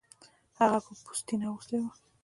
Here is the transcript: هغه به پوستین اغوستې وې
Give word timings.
هغه 0.59 0.79
به 0.85 0.93
پوستین 1.05 1.39
اغوستې 1.49 1.75
وې 1.79 1.89